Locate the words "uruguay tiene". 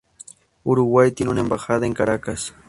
0.63-1.31